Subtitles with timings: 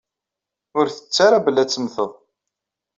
[0.77, 2.11] Ur tettu ara belli ad temmteḍ.